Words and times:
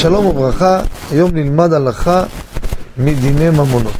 שלום 0.00 0.26
וברכה, 0.26 0.80
היום 1.10 1.30
נלמד 1.34 1.72
הלכה 1.72 2.24
מדיני 2.96 3.50
ממונות. 3.50 3.96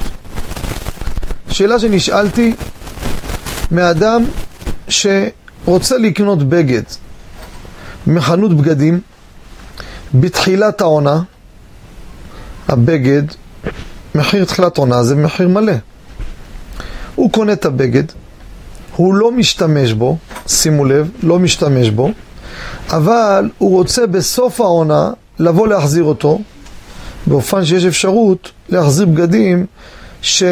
שאלה 1.50 1.78
שנשאלתי 1.78 2.54
מאדם 3.70 4.24
שרוצה 4.88 5.98
לקנות 5.98 6.42
בגד 6.42 6.82
מחנות 8.06 8.56
בגדים 8.56 9.00
בתחילת 10.14 10.80
העונה, 10.80 11.22
הבגד, 12.68 13.22
מחיר 14.14 14.44
תחילת 14.44 14.78
עונה 14.78 15.02
זה 15.02 15.16
מחיר 15.16 15.48
מלא. 15.48 15.72
הוא 17.14 17.32
קונה 17.32 17.52
את 17.52 17.64
הבגד, 17.64 18.04
הוא 18.96 19.14
לא 19.14 19.32
משתמש 19.32 19.92
בו, 19.92 20.16
שימו 20.46 20.84
לב, 20.84 21.10
לא 21.22 21.38
משתמש 21.38 21.90
בו, 21.90 22.10
אבל 22.90 23.50
הוא 23.58 23.70
רוצה 23.70 24.06
בסוף 24.06 24.60
העונה 24.60 25.10
לבוא 25.38 25.68
להחזיר 25.68 26.04
אותו, 26.04 26.40
באופן 27.26 27.64
שיש 27.64 27.84
אפשרות 27.84 28.50
להחזיר 28.68 29.06
בגדים 29.06 29.66
שלא 30.22 30.48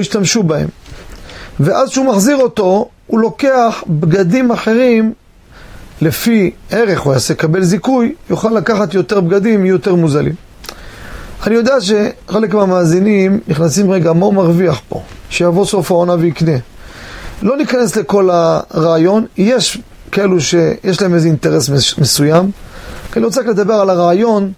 השתמשו 0.00 0.42
בהם. 0.42 0.68
ואז 1.60 1.88
כשהוא 1.88 2.06
מחזיר 2.06 2.36
אותו, 2.36 2.88
הוא 3.06 3.20
לוקח 3.20 3.84
בגדים 3.88 4.50
אחרים 4.50 5.12
לפי 6.00 6.50
ערך, 6.70 7.00
הוא 7.00 7.12
יעשה 7.12 7.34
קבל 7.34 7.62
זיכוי, 7.62 8.14
יוכל 8.30 8.50
לקחת 8.50 8.94
יותר 8.94 9.20
בגדים, 9.20 9.64
יהיו 9.64 9.74
יותר 9.74 9.94
מוזלים. 9.94 10.34
אני 11.46 11.54
יודע 11.54 11.74
שחלק 11.80 12.54
מהמאזינים 12.54 13.40
נכנסים 13.48 13.90
רגע, 13.90 14.12
מה 14.12 14.26
הוא 14.26 14.34
מרוויח 14.34 14.80
פה? 14.88 15.02
שיבוא 15.30 15.64
סוף 15.66 15.90
העונה 15.90 16.14
ויקנה. 16.14 16.56
לא 17.42 17.56
ניכנס 17.56 17.96
לכל 17.96 18.28
הרעיון, 18.32 19.26
יש 19.36 19.78
כאלו 20.12 20.40
שיש 20.40 21.02
להם 21.02 21.14
איזה 21.14 21.28
אינטרס 21.28 21.68
מסוים, 21.98 22.50
אני 23.16 23.24
רוצה 23.24 23.40
רק 23.40 23.46
לדבר 23.46 23.74
על 23.74 23.90
הרעיון, 23.90 24.52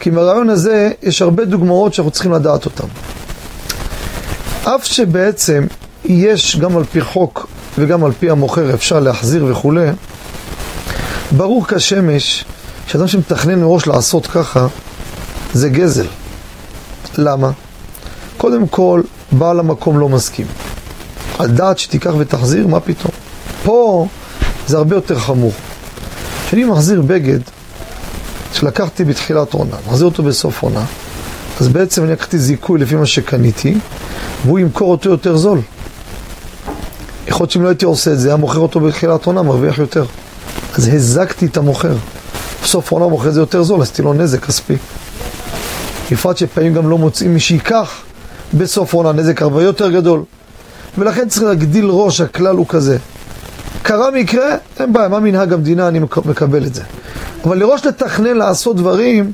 כי 0.00 0.10
מהרעיון 0.10 0.50
הזה 0.50 0.90
יש 1.02 1.22
הרבה 1.22 1.44
דוגמאות 1.44 1.94
שאנחנו 1.94 2.10
צריכים 2.10 2.32
לדעת 2.32 2.64
אותן. 2.64 2.86
אף 4.64 4.84
שבעצם 4.84 5.66
יש 6.04 6.56
גם 6.56 6.76
על 6.76 6.84
פי 6.84 7.00
חוק 7.00 7.46
וגם 7.78 8.04
על 8.04 8.12
פי 8.12 8.30
המוכר 8.30 8.74
אפשר 8.74 9.00
להחזיר 9.00 9.44
וכולי, 9.44 9.88
ברור 11.36 11.66
כשמש 11.66 12.44
שאדם 12.86 13.08
שמתכנן 13.08 13.60
מראש 13.60 13.86
לעשות 13.86 14.26
ככה, 14.26 14.66
זה 15.52 15.68
גזל. 15.68 16.06
למה? 17.18 17.50
קודם 18.36 18.68
כל, 18.68 19.02
בעל 19.32 19.60
המקום 19.60 19.98
לא 19.98 20.08
מסכים. 20.08 20.46
על 21.38 21.48
דעת 21.48 21.78
שתיקח 21.78 22.12
ותחזיר, 22.18 22.66
מה 22.66 22.80
פתאום? 22.80 23.12
פה 23.64 24.06
זה 24.66 24.76
הרבה 24.76 24.96
יותר 24.96 25.18
חמור. 25.18 25.52
כשאני 26.46 26.64
מחזיר 26.64 27.02
בגד 27.02 27.38
שלקחתי 28.52 29.04
בתחילת 29.04 29.52
עונה, 29.52 29.76
מחזיר 29.88 30.06
אותו 30.06 30.22
בסוף 30.22 30.62
עונה, 30.62 30.84
אז 31.60 31.68
בעצם 31.68 32.04
אני 32.04 32.12
לקחתי 32.12 32.38
זיכוי 32.38 32.80
לפי 32.80 32.94
מה 32.94 33.06
שקניתי, 33.06 33.74
והוא 34.44 34.58
ימכור 34.58 34.90
אותו 34.90 35.10
יותר 35.10 35.36
זול. 35.36 35.60
יכול 37.26 37.44
להיות 37.44 37.50
שאם 37.50 37.62
לא 37.62 37.68
הייתי 37.68 37.84
עושה 37.84 38.12
את 38.12 38.18
זה, 38.18 38.28
היה 38.28 38.36
מוכר 38.36 38.58
אותו 38.58 38.80
בתחילת 38.80 39.26
עונה, 39.26 39.42
מרוויח 39.42 39.78
יותר. 39.78 40.04
אז 40.74 40.88
הזקתי 40.88 41.46
את 41.46 41.56
המוכר. 41.56 41.94
בסוף 42.62 42.90
עונה 42.90 43.08
מוכר 43.08 43.28
את 43.28 43.34
זה 43.34 43.40
יותר 43.40 43.62
זול, 43.62 43.82
עשיתי 43.82 44.02
לו 44.02 44.12
נזק 44.12 44.44
כספי. 44.44 44.76
בפרט 46.10 46.36
שפעמים 46.36 46.74
גם 46.74 46.90
לא 46.90 46.98
מוצאים 46.98 47.34
מי 47.34 47.40
שייקח 47.40 47.90
בסוף 48.54 48.92
עונה 48.92 49.12
נזק 49.12 49.42
הרבה 49.42 49.62
יותר 49.62 49.90
גדול. 49.90 50.22
ולכן 50.98 51.28
צריך 51.28 51.42
להגדיל 51.42 51.86
ראש, 51.90 52.20
הכלל 52.20 52.56
הוא 52.56 52.66
כזה. 52.68 52.98
קרה 53.88 54.10
מקרה, 54.10 54.56
אין 54.80 54.92
בעיה, 54.92 55.08
מה 55.08 55.20
מנהג 55.20 55.52
המדינה, 55.52 55.88
אני 55.88 55.98
מקבל 56.24 56.66
את 56.66 56.74
זה. 56.74 56.82
אבל 57.44 57.58
לראש 57.58 57.86
לתכנן 57.86 58.36
לעשות 58.36 58.76
דברים 58.76 59.32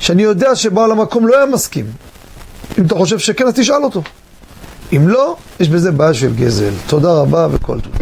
שאני 0.00 0.22
יודע 0.22 0.54
שבעל 0.54 0.90
המקום 0.90 1.26
לא 1.26 1.36
היה 1.36 1.46
מסכים. 1.46 1.84
אם 2.78 2.84
אתה 2.86 2.94
חושב 2.94 3.18
שכן, 3.18 3.46
אז 3.46 3.52
תשאל 3.54 3.84
אותו. 3.84 4.02
אם 4.96 5.08
לא, 5.08 5.36
יש 5.60 5.68
בזה 5.68 5.92
בעיה 5.92 6.14
של 6.14 6.34
גזל. 6.34 6.72
תודה 6.86 7.12
רבה 7.12 7.48
וכל 7.50 7.80
טוב. 7.80 7.92